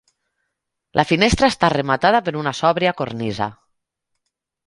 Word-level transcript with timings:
La 0.99 1.03
finestra 1.09 1.49
està 1.53 1.69
rematada 1.73 2.23
per 2.29 2.35
una 2.41 2.55
sòbria 2.61 2.93
cornisa. 3.03 3.51